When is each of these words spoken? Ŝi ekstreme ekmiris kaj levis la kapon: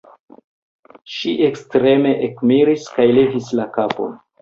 Ŝi 1.17 1.35
ekstreme 1.49 2.17
ekmiris 2.31 2.91
kaj 2.97 3.09
levis 3.15 3.55
la 3.63 3.73
kapon: 3.81 4.23